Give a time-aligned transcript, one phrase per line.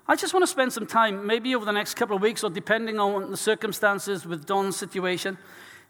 [0.06, 2.50] I just want to spend some time, maybe over the next couple of weeks, or
[2.50, 5.38] depending on the circumstances with Don's situation,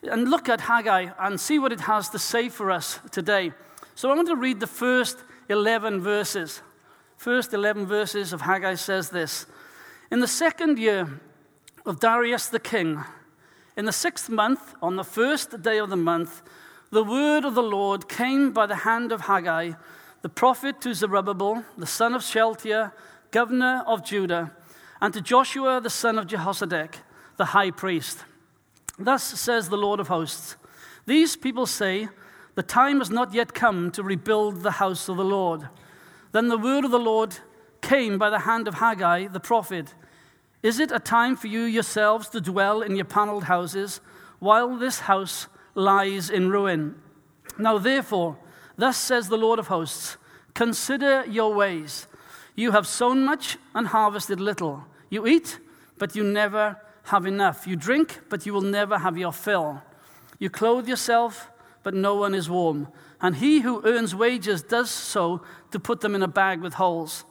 [0.03, 3.53] and look at Haggai and see what it has to say for us today.
[3.95, 5.17] So I want to read the first
[5.49, 6.61] 11 verses.
[7.17, 9.47] First 11 verses of Haggai says this
[10.11, 11.19] In the second year
[11.83, 13.03] of Darius the king,
[13.75, 16.43] in the sixth month, on the first day of the month,
[16.91, 19.71] the word of the Lord came by the hand of Haggai,
[20.21, 22.91] the prophet to Zerubbabel, the son of Shealtiel,
[23.33, 24.51] governor of Judah,
[25.01, 26.97] and to Joshua, the son of Jehozadak,
[27.35, 28.23] the high priest.
[28.97, 30.55] Thus says the Lord of hosts
[31.07, 32.07] These people say,
[32.53, 35.67] The time has not yet come to rebuild the house of the Lord.
[36.31, 37.35] Then the word of the Lord
[37.81, 39.95] came by the hand of Haggai, the prophet.
[40.61, 43.99] Is it a time for you yourselves to dwell in your paneled houses
[44.39, 46.95] while this house lies in ruin?
[47.57, 48.37] Now, therefore,
[48.77, 50.17] thus says the Lord of hosts
[50.53, 52.07] Consider your ways.
[52.55, 54.85] You have sown much and harvested little.
[55.09, 55.59] You eat,
[55.97, 57.67] but you never have enough.
[57.67, 59.81] You drink, but you will never have your fill.
[60.39, 61.49] You clothe yourself,
[61.83, 62.87] but no one is warm.
[63.21, 67.25] And he who earns wages does so to put them in a bag with holes.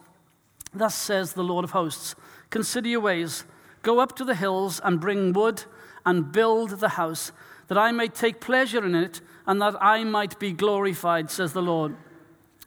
[0.73, 2.15] Thus says the Lord of hosts
[2.49, 3.45] Consider your ways.
[3.81, 5.63] Go up to the hills and bring wood
[6.05, 7.31] and build the house,
[7.67, 11.61] that I may take pleasure in it and that I might be glorified, says the
[11.61, 11.95] Lord.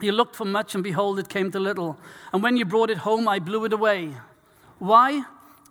[0.01, 1.99] You looked for much, and behold, it came to little.
[2.33, 4.15] And when you brought it home, I blew it away.
[4.79, 5.25] Why?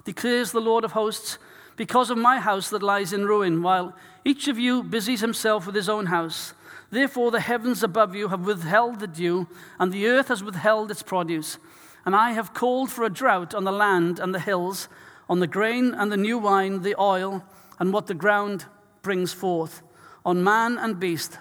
[0.03, 1.37] declares the Lord of hosts.
[1.75, 5.75] Because of my house that lies in ruin, while each of you busies himself with
[5.75, 6.53] his own house.
[6.89, 11.03] Therefore, the heavens above you have withheld the dew, and the earth has withheld its
[11.03, 11.57] produce.
[12.05, 14.87] And I have called for a drought on the land and the hills,
[15.27, 17.43] on the grain and the new wine, the oil,
[17.79, 18.65] and what the ground
[19.01, 19.81] brings forth,
[20.23, 21.39] on man and beast,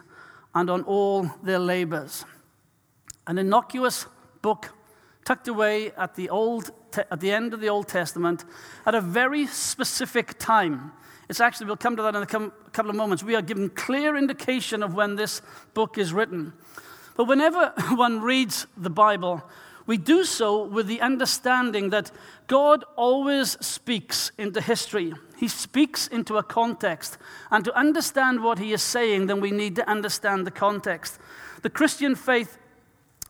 [0.54, 2.24] and on all their labors
[3.26, 4.06] an innocuous
[4.42, 4.72] book
[5.24, 6.70] tucked away at the, old
[7.10, 8.44] at the end of the Old Testament
[8.84, 10.92] at a very specific time.
[11.28, 13.22] It's actually, we'll come to that in a couple of moments.
[13.22, 15.40] We are given clear indication of when this
[15.72, 16.52] book is written.
[17.16, 19.42] But whenever one reads the Bible,
[19.86, 22.10] we do so with the understanding that
[22.46, 25.12] God always speaks into history.
[25.36, 27.18] He speaks into a context.
[27.50, 31.18] And to understand what he is saying, then we need to understand the context.
[31.62, 32.58] The Christian faith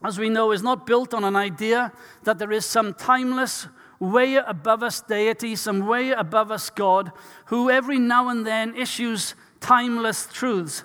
[0.05, 1.91] as we know, is not built on an idea
[2.23, 3.67] that there is some timeless,
[3.99, 7.11] way above us deity, some way above us God,
[7.45, 10.83] who every now and then issues timeless truths.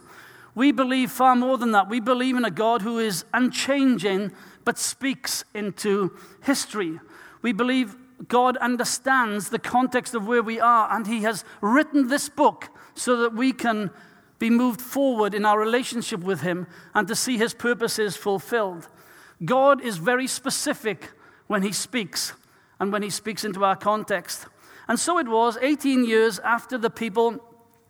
[0.55, 1.89] We believe far more than that.
[1.89, 4.33] We believe in a God who is unchanging
[4.65, 7.01] but speaks into history.
[7.43, 7.97] We believe
[8.29, 13.17] God understands the context of where we are, and He has written this book so
[13.17, 13.91] that we can
[14.39, 18.89] be moved forward in our relationship with Him and to see His purposes fulfilled.
[19.45, 21.11] God is very specific
[21.47, 22.35] when he speaks
[22.79, 24.47] and when he speaks into our context.
[24.89, 27.45] And so it was 18 years after the people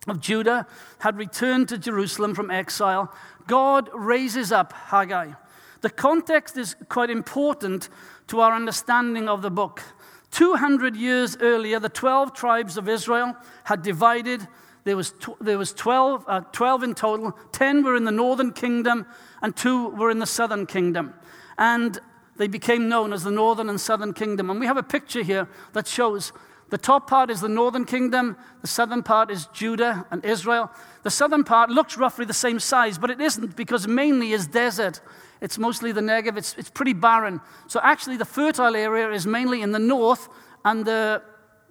[0.08, 0.66] of Judah
[0.98, 3.12] had returned to Jerusalem from exile,
[3.46, 5.32] God raises up Haggai.
[5.80, 7.88] The context is quite important
[8.28, 9.82] to our understanding of the book.
[10.30, 13.34] 200 years earlier, the 12 tribes of Israel
[13.64, 14.46] had divided.
[14.84, 17.32] There was, tw- there was 12, uh, 12 in total.
[17.52, 19.06] 10 were in the northern kingdom,
[19.42, 21.14] and two were in the southern kingdom
[21.58, 21.98] and
[22.36, 24.50] they became known as the northern and southern kingdom.
[24.50, 26.32] And we have a picture here that shows
[26.70, 30.70] the top part is the northern kingdom, the southern part is Judah and Israel.
[31.02, 35.00] The southern part looks roughly the same size, but it isn't because mainly is desert.
[35.40, 37.40] It's mostly the Negev, it's, it's pretty barren.
[37.66, 40.28] So actually, the fertile area is mainly in the north,
[40.64, 41.22] and the,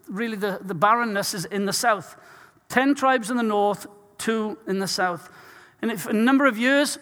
[0.10, 2.18] really the, the barrenness is in the south.
[2.68, 3.88] Ten tribes in the north,
[4.18, 5.30] two in the south.
[5.82, 7.00] And if a number of years,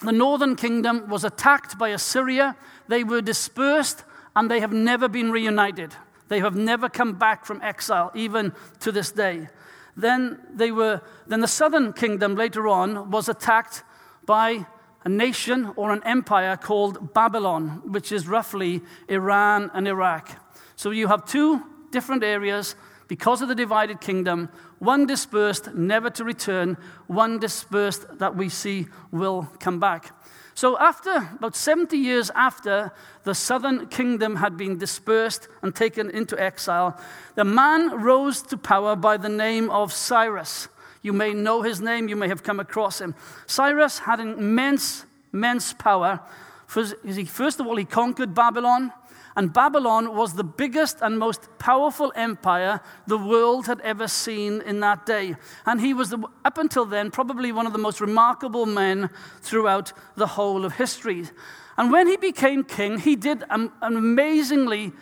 [0.00, 2.56] the northern kingdom was attacked by Assyria.
[2.88, 4.04] They were dispersed
[4.34, 5.94] and they have never been reunited.
[6.28, 9.48] They have never come back from exile, even to this day.
[9.96, 13.82] Then, they were, then the southern kingdom later on was attacked
[14.24, 14.66] by
[15.04, 20.30] a nation or an empire called Babylon, which is roughly Iran and Iraq.
[20.76, 22.76] So you have two different areas
[23.10, 24.48] because of the divided kingdom,
[24.78, 26.76] one dispersed, never to return,
[27.08, 30.14] one dispersed that we see will come back.
[30.54, 32.92] So, after about 70 years after
[33.24, 37.00] the southern kingdom had been dispersed and taken into exile,
[37.34, 40.68] the man rose to power by the name of Cyrus.
[41.02, 43.16] You may know his name, you may have come across him.
[43.48, 46.20] Cyrus had immense, immense power.
[46.68, 48.92] First of all, he conquered Babylon.
[49.36, 54.80] And Babylon was the biggest and most powerful empire the world had ever seen in
[54.80, 55.36] that day.
[55.64, 59.08] And he was, the, up until then, probably one of the most remarkable men
[59.40, 61.28] throughout the whole of history.
[61.76, 64.92] And when he became king, he did an, an amazingly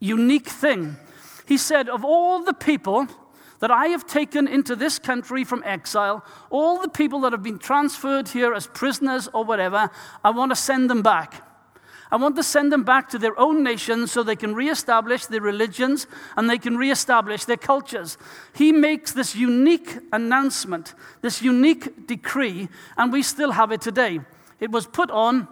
[0.00, 0.96] unique thing.
[1.46, 3.08] He said, Of all the people
[3.60, 7.58] that I have taken into this country from exile, all the people that have been
[7.58, 9.88] transferred here as prisoners or whatever,
[10.22, 11.42] I want to send them back.
[12.12, 15.40] I want to send them back to their own nations so they can reestablish their
[15.40, 16.06] religions
[16.36, 18.18] and they can reestablish their cultures.
[18.54, 22.68] He makes this unique announcement, this unique decree,
[22.98, 24.20] and we still have it today.
[24.60, 25.48] It was put on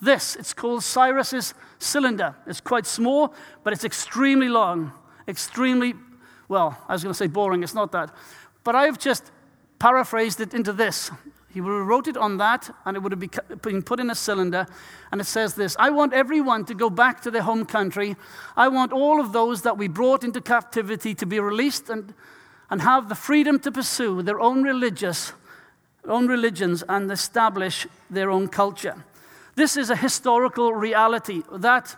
[0.00, 0.36] this.
[0.36, 2.36] It's called Cyrus's cylinder.
[2.46, 3.34] It's quite small,
[3.64, 4.92] but it's extremely long,
[5.26, 5.94] extremely,
[6.48, 8.14] well, I was going to say boring, it's not that.
[8.62, 9.32] But I've just
[9.80, 11.10] paraphrased it into this.
[11.54, 14.14] He would have wrote it on that, and it would have been put in a
[14.16, 14.66] cylinder.
[15.12, 18.16] And it says this I want everyone to go back to their home country.
[18.56, 22.12] I want all of those that we brought into captivity to be released and,
[22.70, 25.32] and have the freedom to pursue their own religious,
[26.08, 29.04] own religions and establish their own culture.
[29.54, 31.42] This is a historical reality.
[31.52, 31.94] That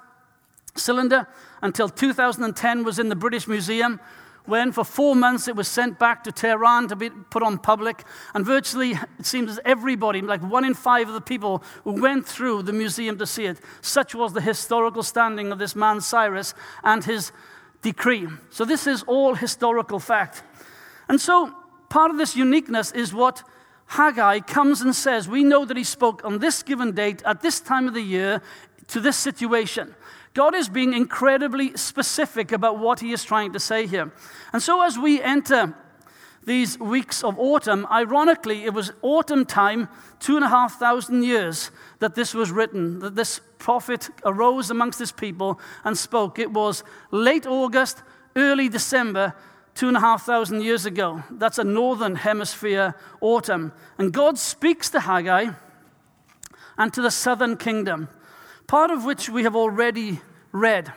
[0.74, 1.26] cylinder,
[1.62, 4.00] until 2010, was in the British Museum
[4.46, 8.04] when for four months it was sent back to Tehran to be put on public.
[8.34, 12.26] And virtually, it seems as everybody, like one in five of the people who went
[12.26, 13.58] through the museum to see it.
[13.81, 17.32] Such was the historical standing of this man, Cyrus, and his
[17.82, 18.28] decree.
[18.50, 20.43] So, this is all historical fact.
[21.08, 21.54] And so,
[21.88, 23.42] part of this uniqueness is what
[23.87, 25.28] Haggai comes and says.
[25.28, 28.42] We know that he spoke on this given date at this time of the year
[28.88, 29.94] to this situation.
[30.36, 34.12] God is being incredibly specific about what he is trying to say here.
[34.52, 35.74] And so, as we enter
[36.44, 39.88] these weeks of autumn, ironically, it was autumn time,
[40.20, 44.98] two and a half thousand years, that this was written, that this prophet arose amongst
[44.98, 46.38] his people and spoke.
[46.38, 48.02] It was late August,
[48.36, 49.34] early December,
[49.74, 51.22] two and a half thousand years ago.
[51.30, 53.72] That's a northern hemisphere autumn.
[53.96, 55.46] And God speaks to Haggai
[56.76, 58.10] and to the southern kingdom
[58.66, 60.20] part of which we have already
[60.52, 60.92] read.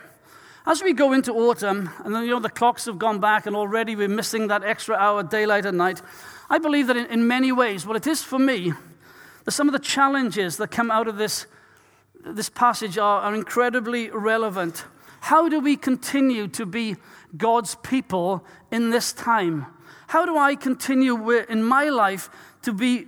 [0.66, 3.56] As we go into autumn, and then, you know, the clocks have gone back, and
[3.56, 6.02] already we're missing that extra hour, daylight and night,
[6.50, 8.74] I believe that in, in many ways, what it is for me,
[9.46, 11.46] that some of the challenges that come out of this,
[12.26, 14.86] this passage are, are incredibly relevant.
[15.22, 16.96] How do we continue to be
[17.38, 19.66] God's people in this time?
[20.08, 22.30] How do I continue in my life
[22.64, 23.06] to be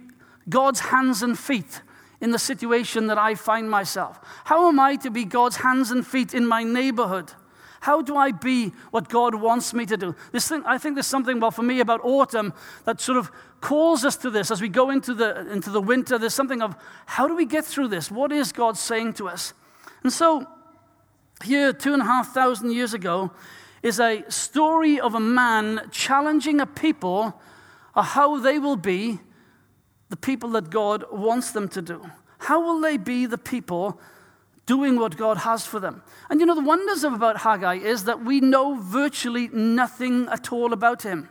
[0.50, 1.82] God's hands and feet?
[2.22, 4.20] In the situation that I find myself?
[4.46, 7.34] How am I to be God's hands and feet in my neighborhood?
[7.82, 10.16] How do I be what God wants me to do?
[10.32, 12.54] This thing, I think there's something, well, for me about autumn
[12.86, 16.20] that sort of calls us to this as we go into the, into the winter.
[16.20, 16.76] There's something of
[17.08, 18.12] how do we get through this?
[18.12, 19.54] What is God saying to us?
[20.04, 20.46] And so,
[21.44, 23.32] here, two and a half thousand years ago,
[23.82, 27.42] is a story of a man challenging a people
[27.96, 29.20] of how they will be
[30.12, 32.06] the people that God wants them to do?
[32.40, 34.00] How will they be the people
[34.66, 36.04] doing what God has for them?
[36.30, 40.74] And you know, the wonders about Haggai is that we know virtually nothing at all
[40.74, 41.30] about him.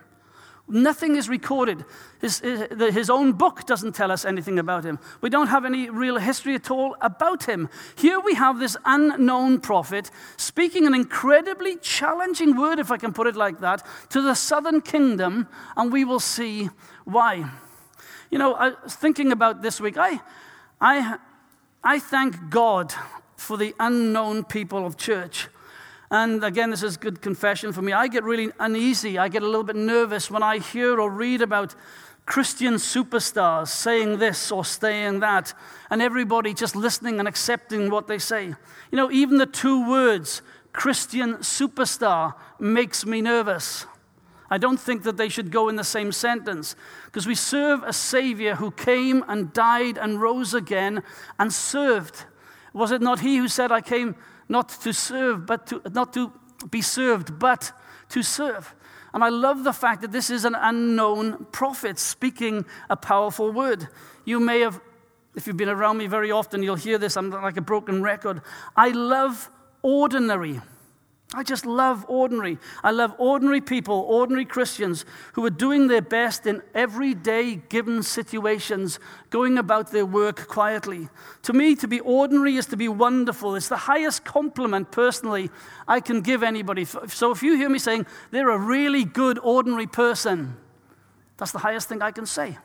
[0.67, 1.83] Nothing is recorded.
[2.21, 4.99] His, his, own book doesn't tell us anything about him.
[5.19, 7.67] We don't have any real history at all about him.
[7.97, 13.27] Here we have this unknown prophet speaking an incredibly challenging word, if I can put
[13.27, 16.69] it like that, to the southern kingdom, and we will see
[17.03, 17.51] why.
[18.31, 19.97] You know, I thinking about this week.
[19.97, 20.21] I,
[20.79, 21.17] I,
[21.83, 22.93] I thank God
[23.35, 25.49] for the unknown people of church.
[26.09, 27.91] And again, this is good confession for me.
[27.91, 29.17] I get really uneasy.
[29.17, 31.75] I get a little bit nervous when I hear or read about
[32.25, 35.53] Christian superstars saying this or saying that,
[35.89, 38.45] and everybody just listening and accepting what they say.
[38.45, 43.85] You know, even the two words, Christian superstar, makes me nervous.
[44.51, 47.93] I don't think that they should go in the same sentence because we serve a
[47.93, 51.03] Savior who came and died and rose again
[51.39, 52.25] and served.
[52.73, 54.13] Was it not He who said, I came
[54.49, 56.33] not to serve, but to, not to
[56.69, 57.71] be served, but
[58.09, 58.75] to serve?
[59.13, 63.87] And I love the fact that this is an unknown prophet speaking a powerful word.
[64.25, 64.81] You may have,
[65.33, 67.15] if you've been around me very often, you'll hear this.
[67.15, 68.41] I'm like a broken record.
[68.75, 69.49] I love
[69.81, 70.59] ordinary.
[71.33, 72.57] I just love ordinary.
[72.83, 78.99] I love ordinary people, ordinary Christians who are doing their best in everyday given situations,
[79.29, 81.07] going about their work quietly.
[81.43, 83.55] To me, to be ordinary is to be wonderful.
[83.55, 85.49] It's the highest compliment, personally,
[85.87, 86.83] I can give anybody.
[86.83, 90.57] So if you hear me saying they're a really good, ordinary person,
[91.37, 92.57] that's the highest thing I can say.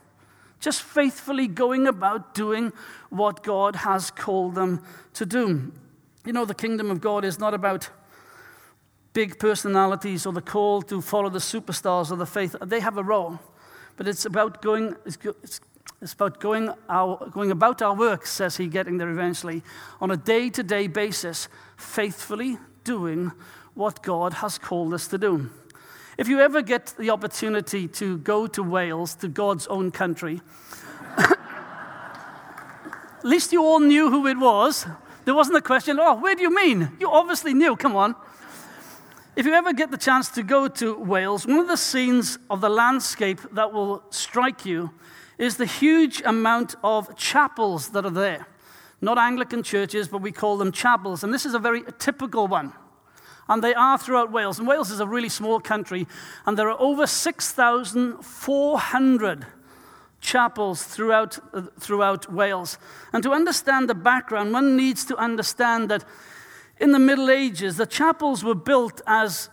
[0.58, 2.72] Just faithfully going about doing
[3.10, 4.82] what God has called them
[5.14, 5.72] to do.
[6.24, 7.90] You know, the kingdom of God is not about
[9.16, 12.54] big personalities or the call to follow the superstars of the faith.
[12.60, 13.40] They have a role,
[13.96, 14.94] but it's about going.
[15.06, 15.16] It's,
[16.02, 19.62] it's about going, our, going about our work, says he, getting there eventually,
[20.02, 23.32] on a day to day basis, faithfully doing
[23.72, 25.48] what God has called us to do.
[26.18, 30.42] If you ever get the opportunity to go to Wales, to God's own country,
[31.16, 31.38] at
[33.24, 34.86] least you all knew who it was.
[35.24, 36.90] There wasn't a question, oh, where do you mean?
[37.00, 38.14] You obviously knew, come on.
[39.36, 42.62] If you ever get the chance to go to Wales, one of the scenes of
[42.62, 44.92] the landscape that will strike you
[45.36, 48.48] is the huge amount of chapels that are there.
[49.02, 51.22] Not Anglican churches, but we call them chapels.
[51.22, 52.72] And this is a very typical one.
[53.46, 54.58] And they are throughout Wales.
[54.58, 56.06] And Wales is a really small country,
[56.46, 59.46] and there are over 6,400
[60.18, 62.78] chapels throughout, uh, throughout Wales.
[63.12, 66.06] And to understand the background, one needs to understand that
[66.78, 69.48] in the Middle Ages, the chapels were built as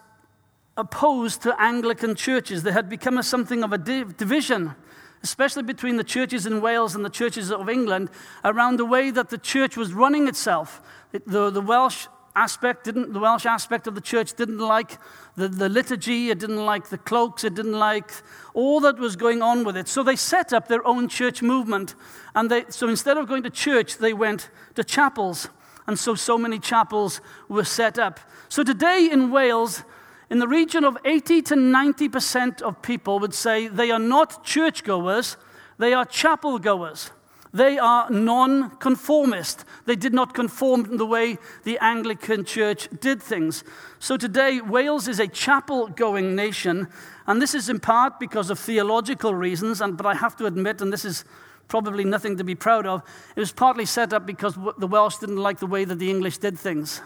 [0.76, 2.64] opposed to Anglican churches.
[2.64, 4.76] They had become a, something of a div- division,
[5.22, 8.10] especially between the churches in Wales and the churches of England,
[8.44, 10.82] around the way that the church was running itself.
[11.14, 14.98] It, the, the Welsh aspect didn't the welsh aspect of the church didn't like
[15.36, 18.12] the, the liturgy it didn't like the cloaks it didn't like
[18.56, 21.94] all that was going on with it so they set up their own church movement
[22.34, 25.48] and they, so instead of going to church they went to chapels
[25.88, 28.20] and so so many chapels were set up.
[28.50, 29.84] So today in Wales,
[30.30, 35.38] in the region of 80 to 90% of people would say they are not churchgoers,
[35.78, 37.12] they are chapel goers.
[37.54, 39.64] They are non-conformist.
[39.86, 43.64] They did not conform the way the Anglican Church did things.
[44.00, 46.88] So today, Wales is a chapel-going nation,
[47.28, 49.82] and this is in part because of theological reasons.
[49.82, 51.26] And but I have to admit, and this is
[51.68, 53.02] probably nothing to be proud of.
[53.36, 56.38] It was partly set up because the Welsh didn't like the way that the English
[56.38, 57.02] did things.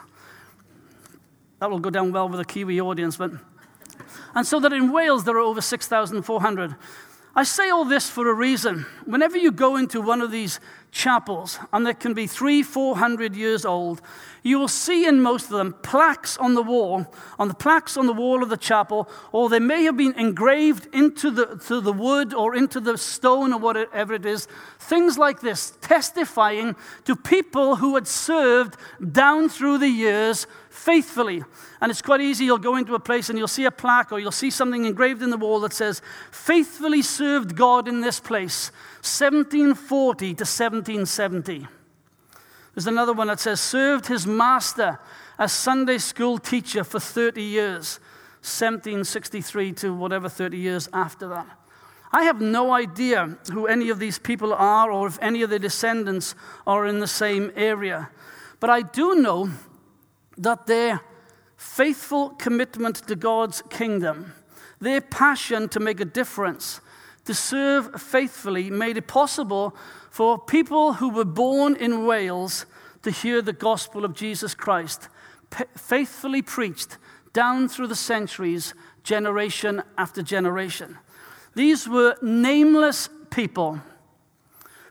[1.60, 3.32] That will go down well with a Kiwi audience, but.
[4.36, 6.76] And so that in Wales there are over 6,400.
[7.38, 8.88] I say all this for a reason.
[9.06, 13.36] Whenever you go into one of these chapels, and they can be three, four hundred
[13.36, 14.02] years old,
[14.42, 17.06] you will see in most of them plaques on the wall,
[17.38, 20.88] on the plaques on the wall of the chapel, or they may have been engraved
[20.96, 24.48] into the, to the wood or into the stone or whatever it is.
[24.80, 26.76] Things like this, testifying
[27.06, 28.78] to people who had served
[29.12, 30.48] down through the years
[30.78, 31.44] faithfully.
[31.82, 32.46] And it's quite easy.
[32.46, 35.22] You'll go into a place and you'll see a plaque or you'll see something engraved
[35.22, 41.68] in the wall that says, faithfully served God in this place, 1740 to 1770.
[42.74, 45.00] There's another one that says, served his master
[45.40, 48.00] as Sunday school teacher for 30 years,
[48.42, 51.48] 1763 to whatever 30 years after that.
[52.12, 55.60] I have no idea who any of these people are or if any of their
[55.60, 58.10] descendants are in the same area.
[58.60, 59.50] But I do know
[60.38, 61.02] that their
[61.56, 64.34] faithful commitment to God's kingdom,
[64.80, 66.82] their passion to make a difference,
[67.26, 69.76] to serve faithfully, made it possible
[70.10, 72.66] for people who were born in Wales
[73.04, 75.10] to hear the gospel of Jesus Christ,
[75.76, 76.98] faithfully preached
[77.34, 80.98] down through the centuries, generation after generation.
[81.56, 83.82] These were nameless people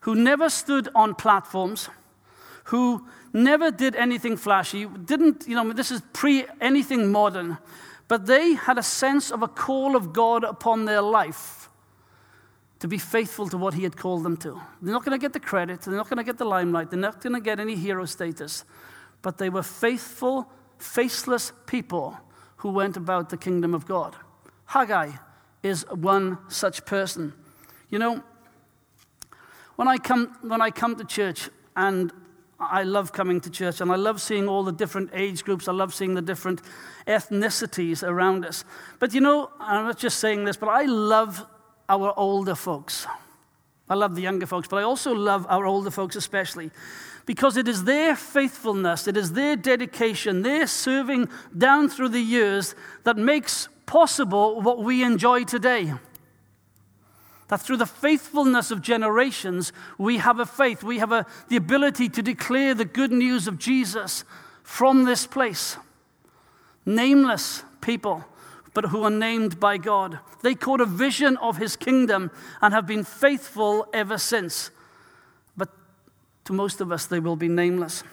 [0.02, 1.88] who never stood on platforms,
[2.66, 7.58] who never did anything flashy, didn't, you know, this is pre anything modern,
[8.08, 11.68] but they had a sense of a call of God upon their life
[12.80, 14.60] to be faithful to what he had called them to.
[14.82, 16.98] They're not going to get the credit, they're not going to get the limelight, they're
[16.98, 18.64] not going to get any hero status,
[19.22, 22.18] but they were faithful, faceless people
[22.58, 24.16] who went about the kingdom of God.
[24.66, 25.12] Haggai
[25.62, 27.32] is one such person.
[27.90, 28.24] You know,
[29.76, 32.12] when I come, when I come to church, and
[32.58, 35.72] I love coming to church, and I love seeing all the different age groups, I
[35.72, 36.62] love seeing the different
[37.06, 38.64] ethnicities around us.
[38.98, 41.44] But you know, I'm not just saying this, but I love
[41.88, 43.06] our older folks.
[43.88, 46.70] I love the younger folks, but I also love our older folks especially
[47.26, 52.74] because it is their faithfulness, it is their dedication, their serving down through the years
[53.04, 55.92] that makes possible what we enjoy today.
[57.48, 62.08] That through the faithfulness of generations, we have a faith, we have a, the ability
[62.08, 64.24] to declare the good news of Jesus
[64.62, 65.76] from this place.
[66.86, 68.24] nameless people,
[68.72, 70.20] but who are named by God.
[70.42, 72.30] They caught a vision of his kingdom
[72.62, 74.70] and have been faithful ever since.
[75.56, 75.70] But
[76.44, 78.04] to most of us, they will be nameless.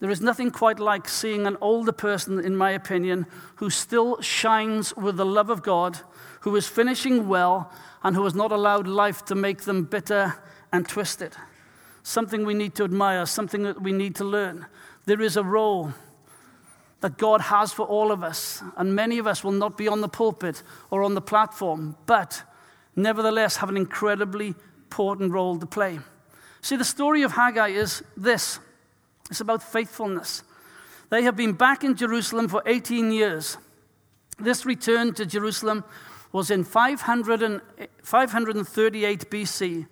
[0.00, 3.26] There is nothing quite like seeing an older person, in my opinion,
[3.56, 5.98] who still shines with the love of God,
[6.42, 7.72] who is finishing well,
[8.04, 10.34] and who has not allowed life to make them bitter
[10.72, 11.34] and twisted.
[12.04, 14.66] Something we need to admire, something that we need to learn.
[15.06, 15.92] There is a role
[17.00, 20.00] that God has for all of us, and many of us will not be on
[20.00, 22.42] the pulpit or on the platform, but
[22.94, 25.98] nevertheless have an incredibly important role to play.
[26.60, 28.60] See, the story of Haggai is this
[29.30, 30.42] it's about faithfulness.
[31.10, 33.56] They have been back in Jerusalem for 18 years.
[34.38, 35.84] This return to Jerusalem
[36.32, 37.60] was in 500 and,
[38.02, 39.86] 538 BC.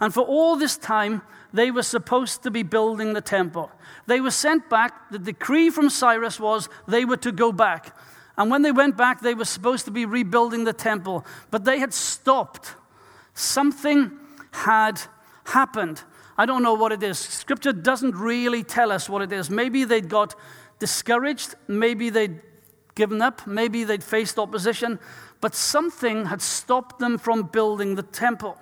[0.00, 3.70] And for all this time, they were supposed to be building the temple.
[4.06, 5.10] They were sent back.
[5.10, 7.96] The decree from Cyrus was they were to go back.
[8.36, 11.26] And when they went back, they were supposed to be rebuilding the temple.
[11.50, 12.74] But they had stopped.
[13.34, 14.12] Something
[14.52, 15.00] had
[15.44, 16.02] happened.
[16.38, 17.18] I don't know what it is.
[17.18, 19.50] Scripture doesn't really tell us what it is.
[19.50, 20.36] Maybe they'd got
[20.78, 22.40] discouraged, maybe they'd
[22.94, 25.00] given up, maybe they'd faced opposition,
[25.40, 28.56] but something had stopped them from building the temple.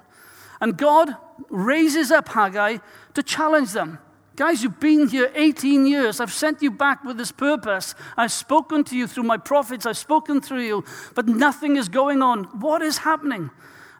[0.58, 1.16] And God
[1.50, 2.78] raises up Haggai
[3.12, 3.98] to challenge them.
[4.36, 6.20] Guys, you've been here 18 years.
[6.20, 7.94] I've sent you back with this purpose.
[8.16, 9.86] I've spoken to you through my prophets.
[9.86, 12.44] I've spoken through you, but nothing is going on.
[12.60, 13.50] What is happening?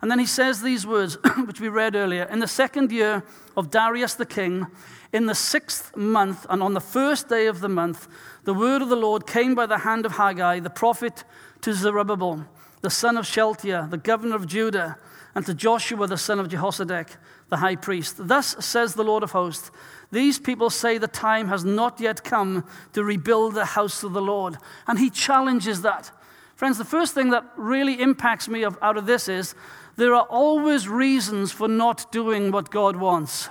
[0.02, 1.14] And then he says these words,
[1.46, 3.22] which we read earlier In the second year
[3.56, 4.66] of Darius the king,
[5.12, 8.08] in the sixth month, and on the first day of the month,
[8.44, 11.24] the word of the Lord came by the hand of Haggai, the prophet,
[11.62, 12.44] to Zerubbabel,
[12.82, 14.98] the son of Shealtiel, the governor of Judah,
[15.34, 17.16] and to Joshua, the son of Jehozadak,
[17.48, 18.16] the high priest.
[18.18, 19.70] Thus says the Lord of hosts
[20.10, 24.22] These people say the time has not yet come to rebuild the house of the
[24.22, 24.56] Lord.
[24.86, 26.10] And he challenges that.
[26.56, 29.54] Friends, the first thing that really impacts me out of this is
[29.96, 33.48] there are always reasons for not doing what God wants.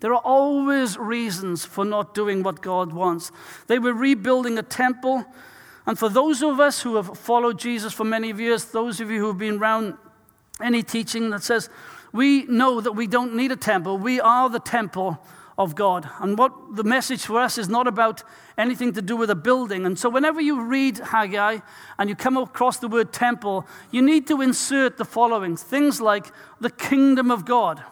[0.00, 3.32] There are always reasons for not doing what God wants.
[3.66, 5.24] They were rebuilding a temple.
[5.86, 9.20] And for those of us who have followed Jesus for many years, those of you
[9.20, 9.96] who have been around
[10.60, 11.68] any teaching that says,
[12.12, 15.18] we know that we don't need a temple, we are the temple
[15.56, 16.08] of God.
[16.20, 18.22] And what the message for us is not about
[18.58, 19.86] anything to do with a building.
[19.86, 21.60] And so, whenever you read Haggai
[21.98, 26.26] and you come across the word temple, you need to insert the following things like
[26.60, 27.82] the kingdom of God,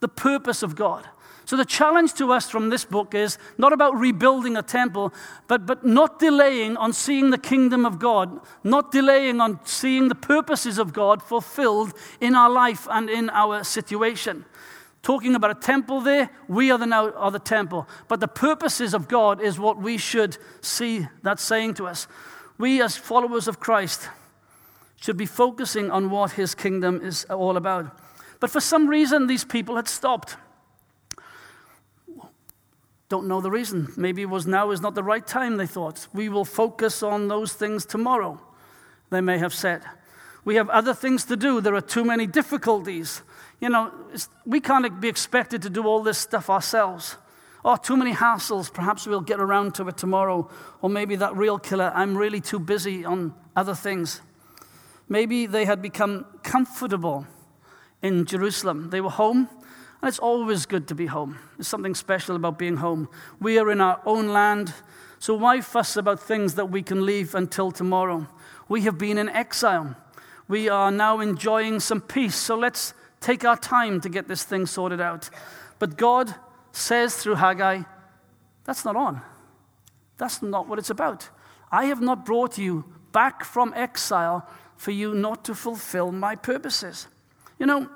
[0.00, 1.06] the purpose of God.
[1.44, 5.12] So, the challenge to us from this book is not about rebuilding a temple,
[5.46, 10.14] but, but not delaying on seeing the kingdom of God, not delaying on seeing the
[10.14, 14.44] purposes of God fulfilled in our life and in our situation
[15.02, 16.30] talking about a temple there.
[16.48, 17.88] We are the now are the temple.
[18.08, 22.06] But the purposes of God is what we should see that saying to us.
[22.58, 24.08] We, as followers of Christ,
[24.96, 27.98] should be focusing on what his kingdom is all about.
[28.40, 30.36] But for some reason, these people had stopped.
[33.08, 33.92] Don't know the reason.
[33.96, 36.08] Maybe it was now is not the right time, they thought.
[36.12, 38.40] We will focus on those things tomorrow,
[39.10, 39.82] they may have said.
[40.44, 41.60] We have other things to do.
[41.60, 43.22] There are too many difficulties.
[43.60, 43.92] You know,
[44.46, 47.16] we can't be expected to do all this stuff ourselves.
[47.64, 48.72] Oh, too many hassles.
[48.72, 50.48] Perhaps we'll get around to it tomorrow.
[50.80, 54.20] Or maybe that real killer, I'm really too busy on other things.
[55.08, 57.26] Maybe they had become comfortable
[58.02, 58.90] in Jerusalem.
[58.90, 59.48] They were home,
[60.00, 61.38] and it's always good to be home.
[61.56, 63.08] There's something special about being home.
[63.40, 64.72] We are in our own land,
[65.18, 68.28] so why fuss about things that we can leave until tomorrow?
[68.68, 69.96] We have been in exile.
[70.46, 74.66] We are now enjoying some peace, so let's take our time to get this thing
[74.66, 75.30] sorted out.
[75.78, 76.34] But God
[76.72, 77.82] says through Haggai,
[78.64, 79.22] that's not on.
[80.16, 81.28] That's not what it's about.
[81.70, 87.08] I have not brought you back from exile for you not to fulfill my purposes.
[87.58, 87.88] You know,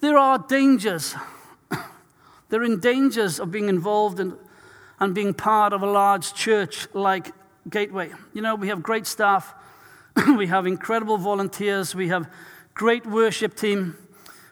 [0.00, 1.14] there are dangers.
[2.48, 4.36] there are dangers of being involved in,
[4.98, 7.32] and being part of a large church like
[7.68, 8.12] Gateway.
[8.32, 9.52] You know, we have great staff,
[10.36, 12.30] we have incredible volunteers, we have
[12.76, 13.96] great worship team.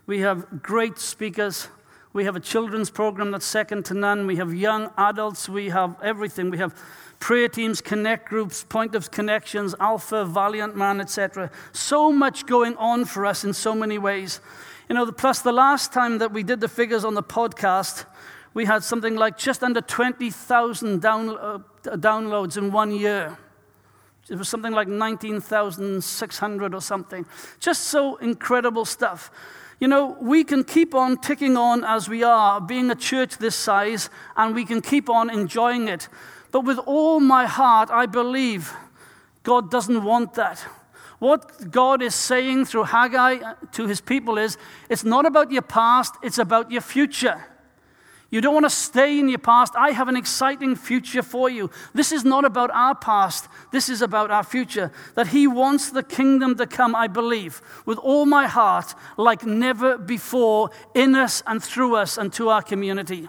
[0.07, 1.69] We have great speakers.
[2.15, 4.27] We have a children's program that's second to none.
[4.27, 5.47] We have young adults.
[5.47, 6.49] We have everything.
[6.49, 6.75] We have
[7.21, 11.51] prayer teams, connect groups, point of connections, Alpha, Valiant Man, etc.
[11.73, 14.41] So much going on for us in so many ways.
[14.89, 18.07] You know, plus the last time that we did the figures on the podcast,
[18.55, 23.37] we had something like just under 20,000 down, uh, downloads in one year.
[24.29, 27.27] It was something like 19,600 or something.
[27.61, 29.31] Just so incredible stuff.
[29.81, 33.55] You know, we can keep on ticking on as we are, being a church this
[33.55, 36.09] size, and we can keep on enjoying it.
[36.53, 38.73] But with all my heart, I believe
[39.43, 40.65] God doesn't want that.
[41.19, 44.57] What God is saying through Haggai to his people is
[44.89, 47.45] it's not about your past, it's about your future.
[48.31, 49.75] You don't want to stay in your past.
[49.77, 51.71] I have an exciting future for you.
[51.93, 54.91] This is not about our past, this is about our future.
[55.15, 59.99] That He wants the kingdom to come, I believe, with all my heart, like never
[59.99, 63.29] before, in us and through us and to our community.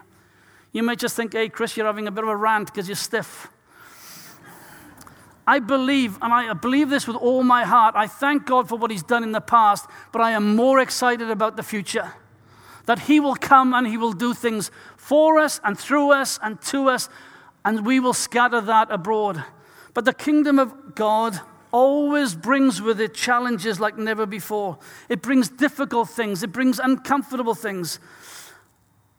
[0.71, 2.95] You may just think, hey, Chris, you're having a bit of a rant because you're
[2.95, 3.49] stiff.
[5.47, 7.93] I believe, and I believe this with all my heart.
[7.95, 11.29] I thank God for what He's done in the past, but I am more excited
[11.29, 12.13] about the future
[12.85, 16.61] that He will come and He will do things for us and through us and
[16.63, 17.09] to us,
[17.63, 19.43] and we will scatter that abroad.
[19.93, 21.39] But the kingdom of God
[21.71, 24.77] always brings with it challenges like never before.
[25.09, 27.99] It brings difficult things, it brings uncomfortable things.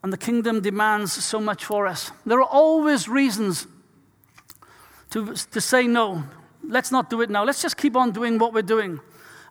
[0.03, 2.13] And the kingdom demands so much for us.
[2.25, 3.67] There are always reasons
[5.11, 6.25] to, to say no.
[6.63, 7.45] Let's not do it now.
[7.45, 9.01] Let's just keep on doing what we're doing.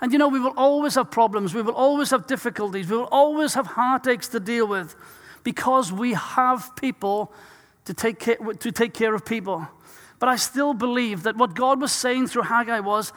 [0.01, 3.09] And you know, we will always have problems, we will always have difficulties, we will
[3.11, 4.95] always have heartaches to deal with
[5.43, 7.31] because we have people
[7.85, 9.67] to take care, to take care of people.
[10.19, 13.13] But I still believe that what God was saying through Haggai was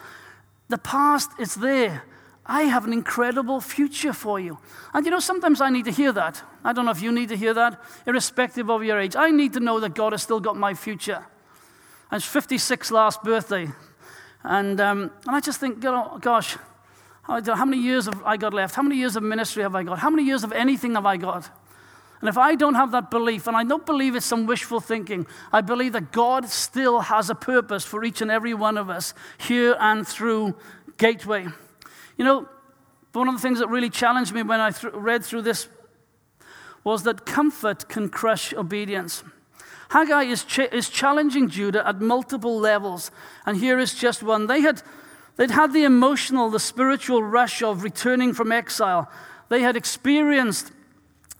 [0.68, 2.02] the past is there.
[2.44, 4.58] I have an incredible future for you.
[4.94, 6.42] And you know, sometimes I need to hear that.
[6.64, 9.16] I don't know if you need to hear that, irrespective of your age.
[9.16, 11.26] I need to know that God has still got my future.
[12.10, 13.68] And it's 56 last birthday.
[14.48, 16.56] And, um, and I just think, know, gosh,
[17.24, 18.74] how many years have I got left?
[18.74, 19.98] How many years of ministry have I got?
[19.98, 21.50] How many years of anything have I got?
[22.20, 25.26] And if I don't have that belief, and I don't believe it's some wishful thinking,
[25.52, 29.12] I believe that God still has a purpose for each and every one of us
[29.36, 30.56] here and through
[30.96, 31.46] Gateway.
[32.16, 32.48] You know,
[33.12, 35.68] one of the things that really challenged me when I th- read through this
[36.84, 39.22] was that comfort can crush obedience.
[39.88, 43.10] Haggai is, ch- is challenging Judah at multiple levels,
[43.46, 44.46] and here is just one.
[44.46, 44.82] They had
[45.38, 49.08] They'd had the emotional, the spiritual rush of returning from exile.
[49.48, 50.72] They had experienced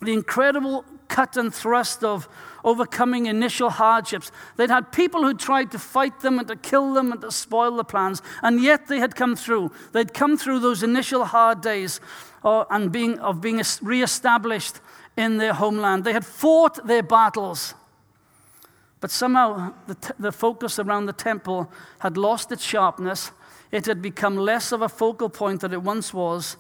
[0.01, 2.29] the incredible cut and thrust of
[2.63, 4.31] overcoming initial hardships.
[4.57, 7.77] They'd had people who tried to fight them and to kill them and to spoil
[7.77, 9.73] the plans, and yet they had come through.
[9.91, 12.01] They'd come through those initial hard days
[12.45, 14.77] uh, and being, of being reestablished
[15.17, 16.05] in their homeland.
[16.05, 17.75] They had fought their battles.
[19.01, 23.31] But somehow the, t- the focus around the temple had lost its sharpness
[23.71, 26.57] it had become less of a focal point than it once was,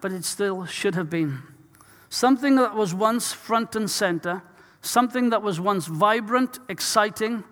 [0.00, 1.42] but it still should have been.
[2.08, 4.42] Something that was once front and center,
[4.80, 7.42] something that was once vibrant, exciting,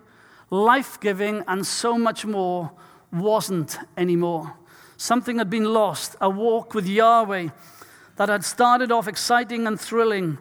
[0.49, 2.71] life giving, and so much more,
[3.11, 4.53] wasn't anymore.
[4.95, 7.49] Something had been lost, a walk with Yahweh
[8.15, 10.37] that had started off exciting and thrilling,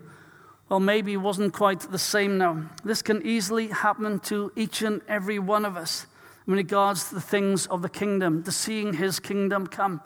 [0.69, 2.65] well, maybe wasn't quite the same now.
[2.85, 6.07] This can easily happen to each and every one of us
[6.47, 10.01] in regards to the things of the kingdom, to seeing his kingdom come.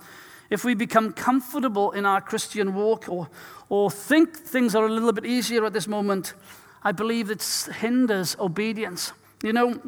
[0.50, 3.28] If we become comfortable in our Christian walk or,
[3.68, 6.34] or think things are a little bit easier at this moment,
[6.82, 7.42] I believe it
[7.76, 9.12] hinders obedience.
[9.42, 9.80] You know,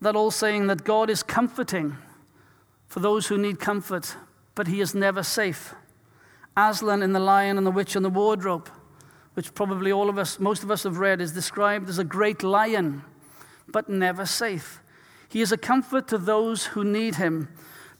[0.00, 1.96] that old saying that God is comforting
[2.86, 4.16] for those who need comfort,
[4.54, 5.74] but he is never safe.
[6.56, 8.70] Aslan in The Lion and the Witch and the Wardrobe,
[9.38, 12.42] which probably all of us, most of us have read, is described as a great
[12.42, 13.04] lion,
[13.68, 14.80] but never safe.
[15.28, 17.48] He is a comfort to those who need him,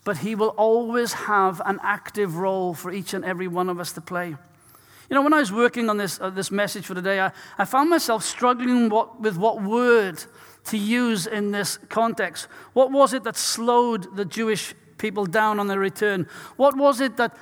[0.03, 3.93] but he will always have an active role for each and every one of us
[3.93, 4.31] to play.
[4.31, 7.65] You know, when I was working on this, uh, this message for today, I, I
[7.65, 10.21] found myself struggling what, with what word
[10.65, 12.49] to use in this context.
[12.73, 16.27] What was it that slowed the Jewish people down on their return?
[16.57, 17.37] What was it that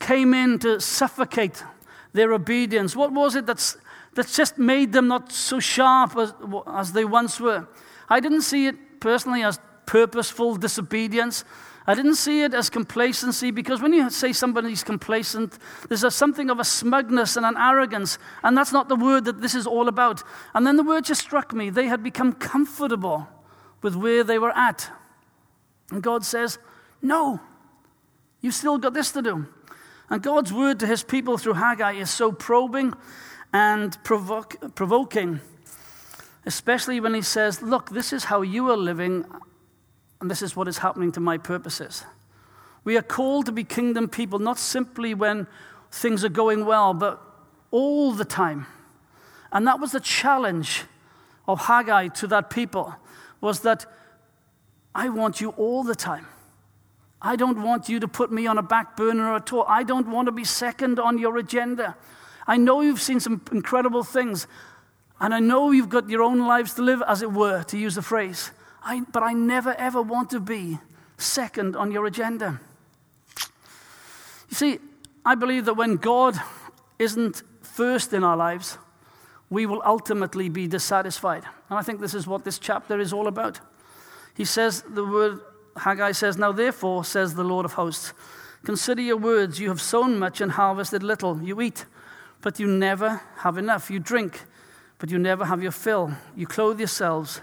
[0.00, 1.62] came in to suffocate
[2.16, 2.96] their obedience?
[2.96, 3.76] What was it that's,
[4.14, 6.34] that just made them not so sharp as,
[6.66, 7.68] as they once were?
[8.08, 11.44] I didn't see it personally as purposeful disobedience.
[11.86, 15.56] I didn't see it as complacency because when you say somebody's complacent,
[15.88, 19.40] there's a, something of a smugness and an arrogance, and that's not the word that
[19.40, 20.24] this is all about.
[20.52, 21.70] And then the word just struck me.
[21.70, 23.28] They had become comfortable
[23.82, 24.90] with where they were at.
[25.92, 26.58] And God says,
[27.00, 27.40] No,
[28.40, 29.46] you've still got this to do.
[30.08, 32.94] And God's word to his people through Haggai is so probing
[33.52, 35.40] and provoking
[36.46, 39.26] especially when he says, Look, this is how you are living,
[40.20, 42.04] and this is what is happening to my purposes.
[42.84, 45.48] We are called to be kingdom people, not simply when
[45.90, 47.20] things are going well, but
[47.72, 48.66] all the time.
[49.52, 50.84] And that was the challenge
[51.48, 52.94] of Haggai to that people,
[53.40, 53.86] was that
[54.94, 56.26] I want you all the time.
[57.26, 59.64] I don't want you to put me on a back burner at all.
[59.66, 61.96] I don't want to be second on your agenda.
[62.46, 64.46] I know you've seen some incredible things.
[65.18, 67.96] And I know you've got your own lives to live, as it were, to use
[67.96, 68.52] the phrase.
[68.84, 70.78] I, but I never, ever want to be
[71.16, 72.60] second on your agenda.
[74.48, 74.78] You see,
[75.24, 76.38] I believe that when God
[77.00, 78.78] isn't first in our lives,
[79.50, 81.42] we will ultimately be dissatisfied.
[81.70, 83.58] And I think this is what this chapter is all about.
[84.36, 85.40] He says, the word,
[85.78, 88.12] Haggai says, Now therefore, says the Lord of hosts,
[88.64, 89.60] consider your words.
[89.60, 91.40] You have sown much and harvested little.
[91.42, 91.84] You eat,
[92.40, 93.90] but you never have enough.
[93.90, 94.44] You drink,
[94.98, 96.12] but you never have your fill.
[96.34, 97.40] You clothe yourselves,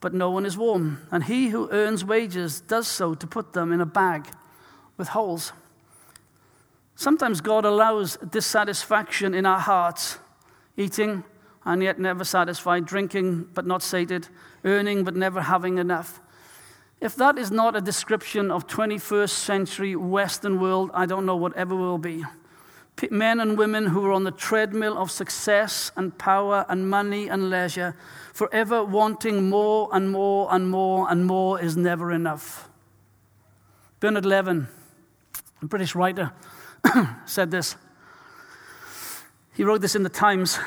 [0.00, 1.06] but no one is warm.
[1.10, 4.28] And he who earns wages does so to put them in a bag
[4.96, 5.52] with holes.
[6.96, 10.18] Sometimes God allows dissatisfaction in our hearts,
[10.76, 11.24] eating
[11.64, 14.28] and yet never satisfied, drinking but not sated,
[14.64, 16.20] earning but never having enough.
[17.04, 21.54] If that is not a description of 21st century Western world, I don't know what
[21.54, 22.24] ever will be.
[23.10, 27.50] Men and women who are on the treadmill of success and power and money and
[27.50, 27.94] leisure,
[28.32, 32.70] forever wanting more and more and more and more is never enough.
[34.00, 34.68] Bernard Levin,
[35.60, 36.32] a British writer,
[37.26, 37.76] said this.
[39.52, 40.58] He wrote this in the Times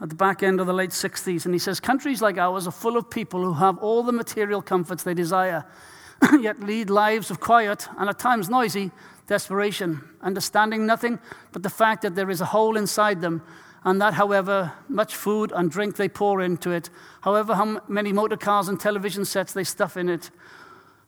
[0.00, 2.72] at the back end of the late 60s, and he says Countries like ours are
[2.72, 5.64] full of people who have all the material comforts they desire,
[6.40, 8.90] yet lead lives of quiet and at times noisy
[9.26, 11.18] desperation, understanding nothing
[11.52, 13.42] but the fact that there is a hole inside them,
[13.84, 16.90] and that however much food and drink they pour into it,
[17.22, 20.30] however how many motor cars and television sets they stuff in it,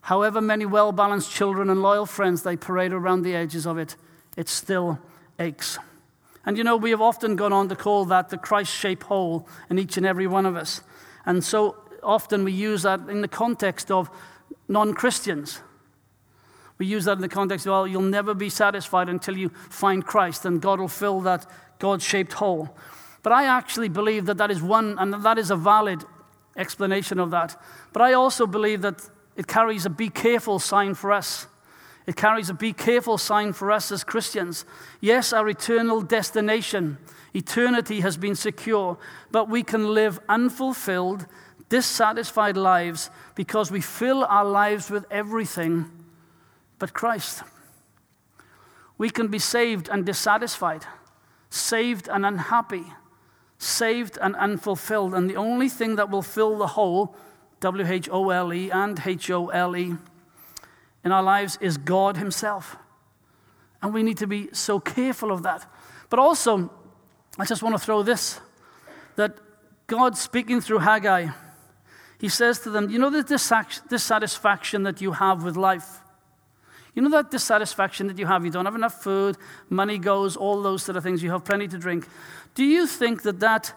[0.02, 3.96] however many well balanced children and loyal friends they parade around the edges of it,
[4.36, 4.98] it still
[5.38, 5.78] aches.
[6.46, 9.46] And you know, we have often gone on to call that the Christ shaped hole
[9.68, 10.80] in each and every one of us.
[11.26, 14.10] And so often we use that in the context of
[14.68, 15.60] non Christians.
[16.78, 20.04] We use that in the context of, well, you'll never be satisfied until you find
[20.04, 21.46] Christ, and God will fill that
[21.78, 22.74] God shaped hole.
[23.22, 26.04] But I actually believe that that is one, and that is a valid
[26.56, 27.60] explanation of that.
[27.92, 31.46] But I also believe that it carries a be careful sign for us.
[32.06, 34.64] It carries a be careful sign for us as Christians.
[35.00, 36.98] Yes, our eternal destination,
[37.34, 38.98] eternity has been secure,
[39.30, 41.26] but we can live unfulfilled,
[41.68, 45.90] dissatisfied lives because we fill our lives with everything
[46.78, 47.42] but Christ.
[48.98, 50.84] We can be saved and dissatisfied,
[51.48, 52.84] saved and unhappy,
[53.58, 57.14] saved and unfulfilled, and the only thing that will fill the hole,
[57.60, 59.94] W H O L E and H O L E,
[61.04, 62.76] in our lives is God Himself.
[63.82, 65.66] And we need to be so careful of that.
[66.10, 66.70] But also,
[67.38, 68.40] I just want to throw this
[69.16, 69.38] that
[69.86, 71.28] God speaking through Haggai,
[72.18, 76.00] He says to them, You know the dissatisfaction that you have with life?
[76.94, 78.44] You know that dissatisfaction that you have?
[78.44, 79.36] You don't have enough food,
[79.68, 82.06] money goes, all those sort of things, you have plenty to drink.
[82.54, 83.72] Do you think that that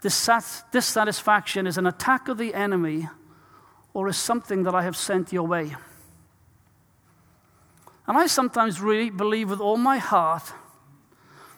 [0.00, 3.08] dissatisfaction is an attack of the enemy
[3.94, 5.76] or is something that I have sent your way?
[8.12, 10.52] And I sometimes really believe with all my heart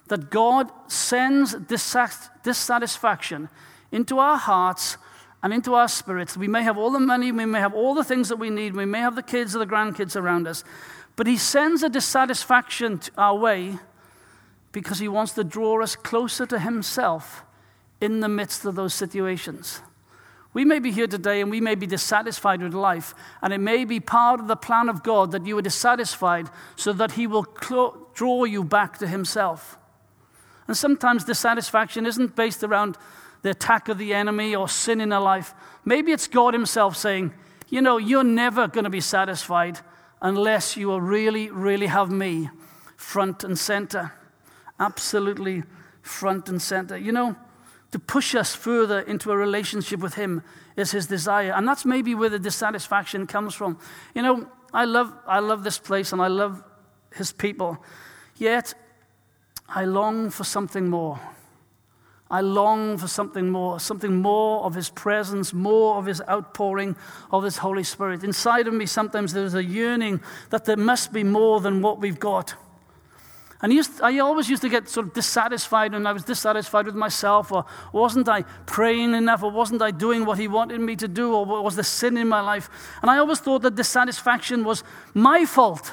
[0.06, 3.48] that God sends dissatisfaction
[3.90, 4.96] into our hearts
[5.42, 6.36] and into our spirits.
[6.36, 8.76] We may have all the money, we may have all the things that we need,
[8.76, 10.62] we may have the kids or the grandkids around us,
[11.16, 13.80] but He sends a dissatisfaction our way
[14.70, 17.42] because He wants to draw us closer to Himself
[18.00, 19.80] in the midst of those situations.
[20.54, 23.12] We may be here today and we may be dissatisfied with life,
[23.42, 26.92] and it may be part of the plan of God that you are dissatisfied so
[26.92, 29.76] that He will cl- draw you back to Himself.
[30.68, 32.96] And sometimes dissatisfaction isn't based around
[33.42, 35.54] the attack of the enemy or sin in our life.
[35.84, 37.34] Maybe it's God Himself saying,
[37.68, 39.80] You know, you're never going to be satisfied
[40.22, 42.48] unless you really, really have me
[42.96, 44.12] front and center.
[44.78, 45.64] Absolutely
[46.00, 46.96] front and center.
[46.96, 47.36] You know,
[47.94, 50.42] to push us further into a relationship with Him
[50.74, 51.52] is His desire.
[51.52, 53.78] And that's maybe where the dissatisfaction comes from.
[54.16, 56.60] You know, I love, I love this place and I love
[57.14, 57.78] His people,
[58.36, 58.74] yet
[59.68, 61.20] I long for something more.
[62.28, 66.96] I long for something more, something more of His presence, more of His outpouring
[67.30, 68.24] of His Holy Spirit.
[68.24, 72.18] Inside of me, sometimes there's a yearning that there must be more than what we've
[72.18, 72.54] got.
[73.64, 76.94] And used, I always used to get sort of dissatisfied when I was dissatisfied with
[76.94, 81.08] myself, or wasn't I praying enough, or wasn't I doing what He wanted me to
[81.08, 82.68] do, or was there sin in my life?
[83.00, 85.92] And I always thought that dissatisfaction was my fault.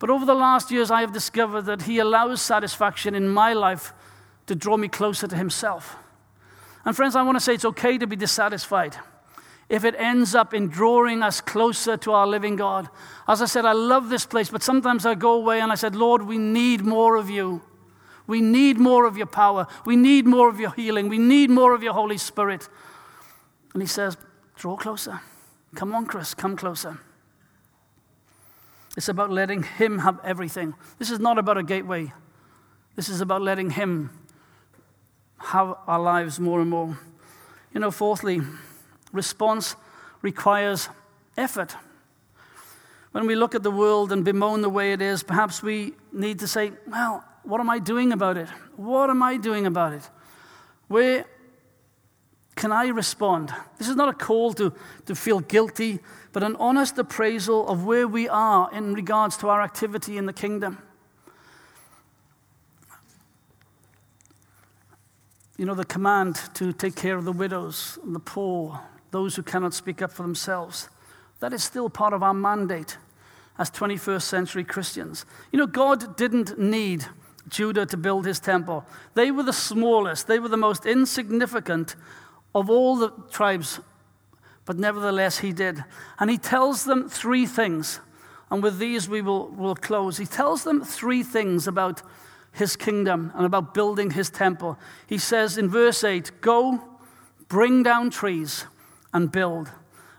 [0.00, 3.94] But over the last years, I have discovered that He allows satisfaction in my life
[4.46, 5.94] to draw me closer to Himself.
[6.84, 8.96] And friends, I want to say it's okay to be dissatisfied
[9.72, 12.90] if it ends up in drawing us closer to our living God.
[13.26, 15.96] As I said, I love this place, but sometimes I go away and I said,
[15.96, 17.62] Lord, we need more of you.
[18.26, 19.66] We need more of your power.
[19.86, 21.08] We need more of your healing.
[21.08, 22.68] We need more of your Holy Spirit.
[23.72, 24.18] And he says,
[24.56, 25.22] Draw closer.
[25.74, 27.00] Come on, Chris, come closer.
[28.94, 30.74] It's about letting Him have everything.
[30.98, 32.12] This is not about a gateway.
[32.94, 34.10] This is about letting Him
[35.38, 36.98] have our lives more and more.
[37.72, 38.42] You know, fourthly,
[39.12, 39.76] response
[40.22, 40.88] requires
[41.36, 41.76] effort.
[43.12, 46.38] When we look at the world and bemoan the way it is, perhaps we need
[46.40, 48.48] to say, Well, what am I doing about it?
[48.76, 50.08] What am I doing about it?
[50.88, 51.26] Where
[52.54, 53.52] can I respond?
[53.78, 54.72] This is not a call to,
[55.06, 56.00] to feel guilty,
[56.32, 60.32] but an honest appraisal of where we are in regards to our activity in the
[60.32, 60.78] kingdom.
[65.58, 68.80] You know, the command to take care of the widows and the poor,
[69.12, 70.88] those who cannot speak up for themselves,
[71.38, 72.98] that is still part of our mandate
[73.58, 75.24] as 21st century Christians.
[75.52, 77.06] You know, God didn't need
[77.48, 78.84] Judah to build his temple.
[79.14, 81.94] They were the smallest, they were the most insignificant
[82.54, 83.80] of all the tribes,
[84.64, 85.84] but nevertheless he did.
[86.18, 88.00] And he tells them three things.
[88.50, 90.18] And with these we will will close.
[90.18, 92.02] He tells them three things about
[92.52, 94.78] his kingdom and about building his temple.
[95.06, 96.82] He says in verse 8, Go,
[97.48, 98.66] bring down trees,
[99.12, 99.70] and build.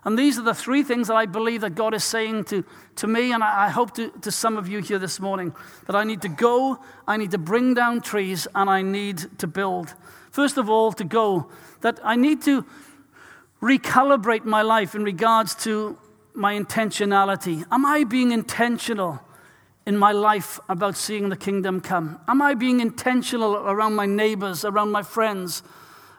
[0.05, 2.65] And these are the three things that I believe that God is saying to,
[2.97, 5.55] to me, and I, I hope to, to some of you here this morning
[5.87, 9.47] that I need to go, I need to bring down trees, and I need to
[9.47, 9.93] build.
[10.31, 11.49] First of all, to go,
[11.81, 12.65] that I need to
[13.61, 15.97] recalibrate my life in regards to
[16.33, 17.63] my intentionality.
[17.71, 19.21] Am I being intentional
[19.85, 22.19] in my life about seeing the kingdom come?
[22.27, 25.63] Am I being intentional around my neighbors, around my friends,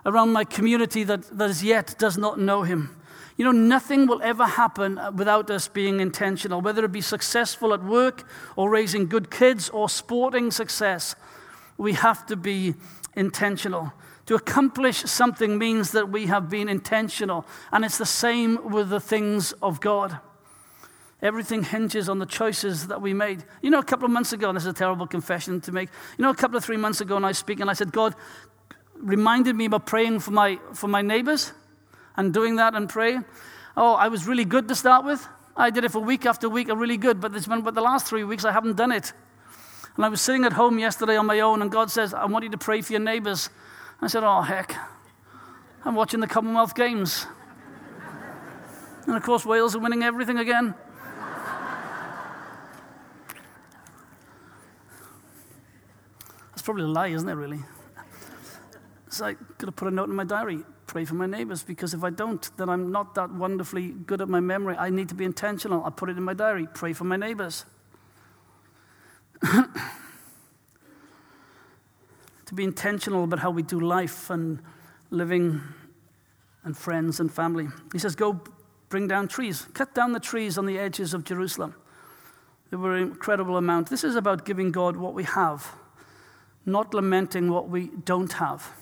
[0.07, 2.97] around my community that, that as yet does not know him?
[3.37, 7.83] You know, nothing will ever happen without us being intentional, whether it be successful at
[7.83, 11.17] work or raising good kids or sporting success.
[11.77, 12.75] We have to be
[13.17, 13.93] intentional.
[14.27, 19.01] To accomplish something means that we have been intentional, and it's the same with the
[19.01, 20.19] things of God.
[21.21, 23.45] Everything hinges on the choices that we made.
[23.63, 25.89] You know, a couple of months ago, and this is a terrible confession to make.
[26.19, 28.15] You know, a couple of three months ago, and I speak, and I said, God
[29.05, 31.53] reminded me about praying for my, for my neighbors
[32.17, 33.25] and doing that and praying.
[33.77, 35.29] Oh, I was really good to start with.
[35.57, 38.07] I did it for week after week, I'm really good, but, this, but the last
[38.07, 39.13] three weeks I haven't done it.
[39.95, 42.45] And I was sitting at home yesterday on my own, and God says, I want
[42.45, 43.51] you to pray for your neighbors.
[44.01, 44.75] I said, Oh, heck,
[45.85, 47.27] I'm watching the Commonwealth Games.
[49.07, 50.75] and of course, Wales are winning everything again.
[56.51, 57.61] That's probably a lie, isn't it, really?
[59.15, 61.95] So I could have put a note in my diary pray for my neighbors because
[61.95, 64.77] if I don't, then I'm not that wonderfully good at my memory.
[64.77, 65.85] I need to be intentional.
[65.85, 67.65] I put it in my diary pray for my neighbors.
[69.43, 69.69] to
[72.55, 74.61] be intentional about how we do life and
[75.11, 75.61] living
[76.65, 77.69] and friends and family.
[77.93, 78.41] He says, Go
[78.89, 81.75] bring down trees, cut down the trees on the edges of Jerusalem.
[82.71, 83.91] There were an incredible amount.
[83.91, 85.73] This is about giving God what we have,
[86.67, 88.73] not lamenting what we don't have.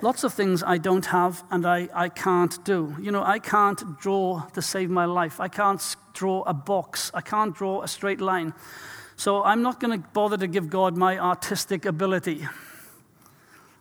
[0.00, 2.94] Lots of things I don't have and I, I can't do.
[3.00, 5.40] You know, I can't draw to save my life.
[5.40, 5.82] I can't
[6.12, 7.10] draw a box.
[7.14, 8.54] I can't draw a straight line.
[9.16, 12.46] So I'm not going to bother to give God my artistic ability.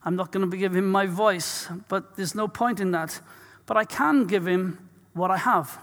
[0.03, 3.21] I'm not going to give him my voice, but there's no point in that.
[3.67, 5.77] But I can give him what I have.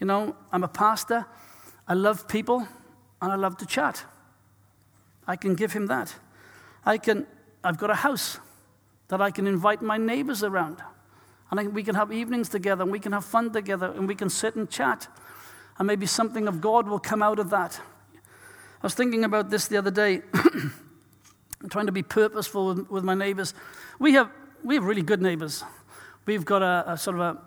[0.00, 1.26] You know, I'm a pastor,
[1.86, 2.66] I love people,
[3.20, 4.04] and I love to chat.
[5.28, 6.16] I can give him that.
[6.84, 7.28] I can,
[7.62, 8.40] I've got a house
[9.12, 10.78] that I can invite my neighbors around.
[11.50, 14.14] And I, we can have evenings together, and we can have fun together, and we
[14.14, 15.06] can sit and chat.
[15.78, 17.78] And maybe something of God will come out of that.
[18.16, 20.22] I was thinking about this the other day,
[21.70, 23.52] trying to be purposeful with, with, my neighbors.
[23.98, 24.30] We have,
[24.64, 25.62] we have really good neighbors.
[26.24, 27.38] We've got a, a sort of a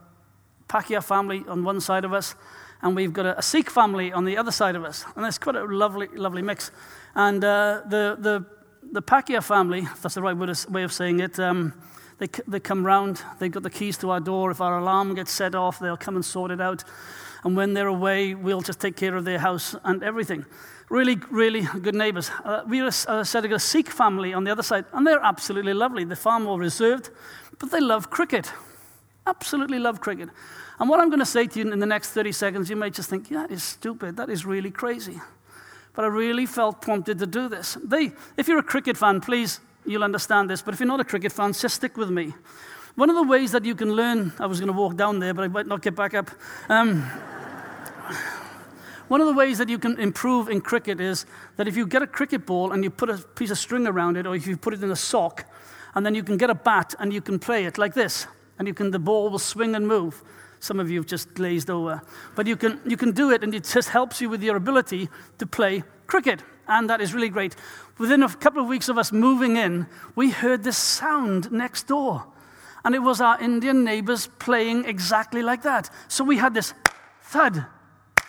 [0.69, 2.35] Pakeha family on one side of us,
[2.83, 5.03] and we've got a, a, Sikh family on the other side of us.
[5.15, 6.69] And it's quite a lovely, lovely mix.
[7.15, 8.54] And uh, the, the
[8.91, 11.73] the Pakeha family, if that's the right way of saying it, um,
[12.17, 14.51] they, they come round, they've got the keys to our door.
[14.51, 16.83] If our alarm gets set off, they'll come and sort it out.
[17.43, 20.45] And when they're away, we'll just take care of their house and everything.
[20.89, 22.31] Really, really good neighbors.
[22.43, 25.73] Uh, we, as I said, a Sikh family on the other side, and they're absolutely
[25.73, 26.05] lovely.
[26.05, 27.09] They're far more reserved,
[27.59, 28.51] but they love cricket.
[29.27, 30.29] Absolutely love cricket.
[30.79, 32.89] And what I'm going to say to you in the next 30 seconds, you may
[32.89, 34.17] just think, yeah, that is stupid.
[34.17, 35.19] That is really crazy
[35.95, 37.77] but I really felt prompted to do this.
[37.83, 41.05] They, if you're a cricket fan, please, you'll understand this, but if you're not a
[41.05, 42.33] cricket fan, just stick with me.
[42.95, 45.33] One of the ways that you can learn, I was going to walk down there,
[45.33, 46.29] but I might not get back up.
[46.69, 47.03] Um,
[49.07, 51.27] One of the ways that you can improve in cricket is
[51.57, 54.17] that if you get a cricket ball and you put a piece of string around
[54.17, 55.45] it, or if you put it in a sock,
[55.93, 58.25] and then you can get a bat and you can play it like this,
[58.57, 60.23] and you can the ball will swing and move.
[60.65, 62.01] Some of you have just glazed over,
[62.35, 65.09] but you can you can do it, and it just helps you with your ability
[65.37, 67.55] to play cricket, and that is really great.
[67.99, 69.85] Within a couple of weeks of us moving in,
[70.15, 72.25] we heard this sound next door.
[72.83, 75.91] And it was our Indian neighbors playing exactly like that.
[76.07, 76.73] So we had this
[77.21, 77.65] thud,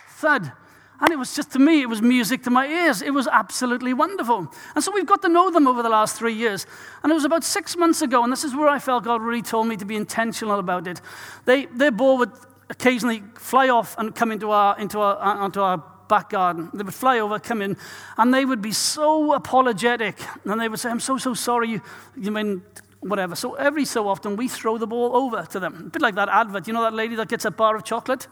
[0.09, 0.51] thud.
[0.99, 3.01] And it was just, to me, it was music to my ears.
[3.01, 4.51] It was absolutely wonderful.
[4.73, 6.65] And so we've got to know them over the last three years.
[7.03, 9.43] And it was about six months ago, and this is where I felt God really
[9.43, 11.01] told me to be intentional about it.
[11.45, 12.31] They, their ball would
[12.69, 16.69] occasionally fly off and come into our, into our, uh, onto our back garden.
[16.73, 17.77] They would fly over, come in,
[18.17, 20.17] and they would be so apologetic.
[20.45, 21.69] And they would say, I'm so, so sorry.
[21.69, 21.81] You,
[22.15, 22.63] you mean
[23.01, 23.35] whatever.
[23.35, 25.85] So every so often we throw the ball over to them.
[25.87, 26.67] A bit like that advert.
[26.67, 28.27] You know that lady that gets a bar of chocolate?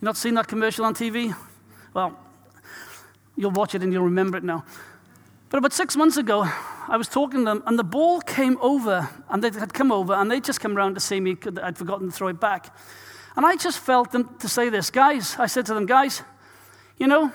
[0.00, 1.34] You not seen that commercial on TV?
[1.96, 2.14] Well,
[3.36, 4.66] you'll watch it and you'll remember it now.
[5.48, 6.46] But about six months ago,
[6.88, 10.12] I was talking to them, and the ball came over, and they had come over,
[10.12, 11.38] and they just come around to see me.
[11.62, 12.76] I'd forgotten to throw it back.
[13.34, 15.36] And I just felt them to say this, guys.
[15.38, 16.20] I said to them, guys,
[16.98, 17.32] you know,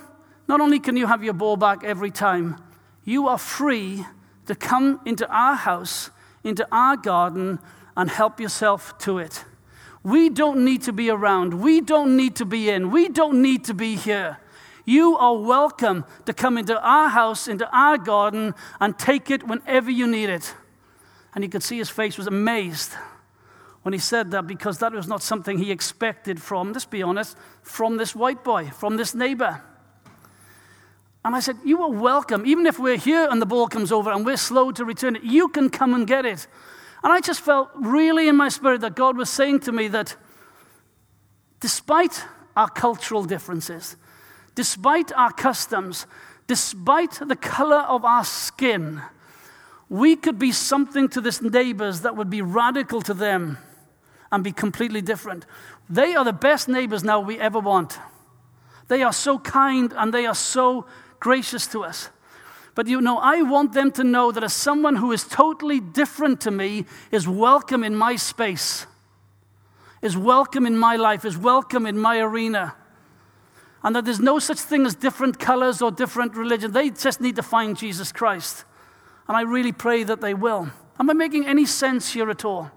[0.48, 2.62] not only can you have your ball back every time,
[3.04, 4.06] you are free
[4.46, 6.12] to come into our house
[6.44, 7.58] into our garden
[7.98, 9.44] and help yourself to it.
[10.04, 11.54] We don't need to be around.
[11.54, 12.92] We don't need to be in.
[12.92, 14.38] We don't need to be here.
[14.86, 19.92] You are welcome to come into our house, into our garden, and take it whenever
[19.92, 20.54] you need it.
[21.34, 22.94] And you could see his face was amazed
[23.84, 27.38] when he said that because that was not something he expected from, let's be honest,
[27.62, 29.62] from this white boy, from this neighbor.
[31.24, 32.46] And I said, You are welcome.
[32.46, 35.24] Even if we're here and the ball comes over and we're slow to return it,
[35.24, 36.48] you can come and get it.
[37.04, 40.16] And I just felt really in my spirit that God was saying to me that
[41.60, 42.24] despite
[42.56, 43.96] our cultural differences,
[44.56, 46.06] despite our customs,
[46.48, 49.02] despite the color of our skin,
[49.90, 53.58] we could be something to this neighbors that would be radical to them
[54.32, 55.46] and be completely different.
[55.90, 58.00] They are the best neighbors now we ever want.
[58.88, 60.86] They are so kind and they are so
[61.20, 62.10] gracious to us.
[62.74, 66.40] But you know, I want them to know that as someone who is totally different
[66.42, 68.88] to me is welcome in my space,
[70.02, 72.76] is welcome in my life, is welcome in my arena.
[73.84, 76.72] And that there's no such thing as different colors or different religion.
[76.72, 78.64] They just need to find Jesus Christ.
[79.28, 80.70] And I really pray that they will.
[81.00, 82.72] Am I making any sense here at all?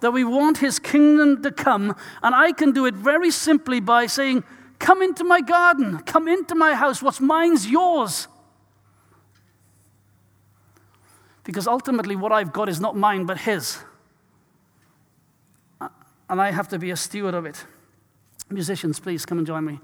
[0.00, 4.06] That we want his kingdom to come, and I can do it very simply by
[4.06, 4.44] saying,
[4.82, 6.00] Come into my garden.
[6.00, 7.00] Come into my house.
[7.00, 8.26] What's mine's yours.
[11.44, 13.78] Because ultimately, what I've got is not mine, but His.
[16.28, 17.64] And I have to be a steward of it.
[18.50, 19.78] Musicians, please come and join me.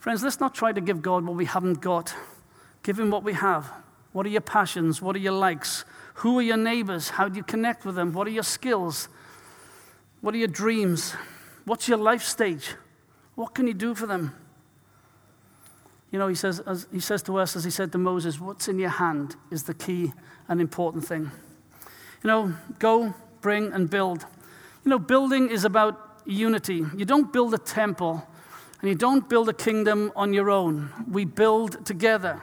[0.00, 2.14] Friends, let's not try to give God what we haven't got.
[2.82, 3.70] Give Him what we have.
[4.12, 5.02] What are your passions?
[5.02, 5.84] What are your likes?
[6.14, 7.10] Who are your neighbors?
[7.10, 8.14] How do you connect with them?
[8.14, 9.08] What are your skills?
[10.22, 11.12] What are your dreams?
[11.66, 12.74] What's your life stage?
[13.34, 14.34] What can you do for them?
[16.10, 18.68] You know, he says, as he says to us, as he said to Moses, what's
[18.68, 20.14] in your hand is the key
[20.48, 21.30] and important thing.
[22.24, 24.24] You know, go, bring, and build.
[24.82, 26.84] You know, building is about unity.
[26.96, 28.26] You don't build a temple
[28.80, 30.90] and you don't build a kingdom on your own.
[31.10, 32.40] We build together.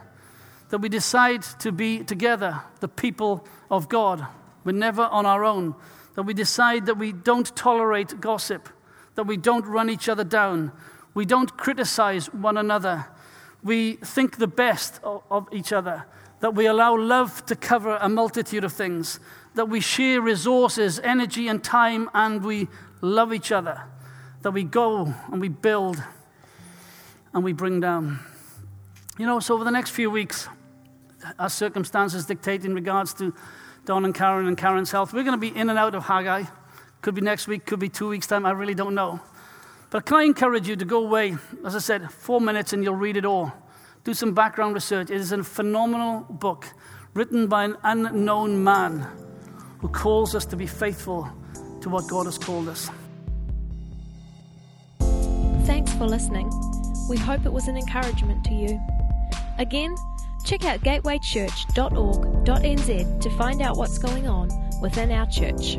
[0.69, 4.25] That we decide to be together, the people of God.
[4.63, 5.75] We're never on our own.
[6.15, 8.69] That we decide that we don't tolerate gossip,
[9.15, 10.71] that we don't run each other down,
[11.13, 13.07] we don't criticize one another,
[13.63, 16.05] we think the best of, of each other,
[16.41, 19.19] that we allow love to cover a multitude of things,
[19.55, 22.67] that we share resources, energy, and time, and we
[23.01, 23.83] love each other,
[24.41, 26.03] that we go and we build
[27.33, 28.19] and we bring down.
[29.17, 30.47] You know, so over the next few weeks,
[31.39, 33.33] as circumstances dictate in regards to
[33.85, 35.13] Don and Karen and Karen's health.
[35.13, 36.43] We're going to be in and out of Haggai.
[37.01, 38.45] Could be next week, could be two weeks' time.
[38.45, 39.21] I really don't know.
[39.89, 42.95] But can I encourage you to go away, as I said, four minutes and you'll
[42.95, 43.53] read it all.
[44.03, 45.09] Do some background research.
[45.09, 46.65] It is a phenomenal book
[47.13, 49.07] written by an unknown man
[49.79, 51.29] who calls us to be faithful
[51.81, 52.89] to what God has called us.
[55.65, 56.51] Thanks for listening.
[57.07, 58.81] We hope it was an encouragement to you.
[59.57, 59.95] Again,
[60.47, 64.47] Check out gatewaychurch.org.nz to find out what's going on
[64.79, 65.77] within our church.